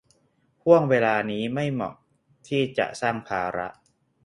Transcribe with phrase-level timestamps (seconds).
[0.63, 1.95] ห้วงเวลานี้ไม่เหมาะ
[2.47, 3.67] ที่จะสร้างภาระ